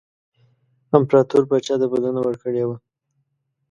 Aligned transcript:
امپراطور 0.97 1.43
پاچا 1.49 1.75
ته 1.79 1.85
بلنه 1.91 2.21
ورکړې 2.23 2.63
وه. 2.67 2.77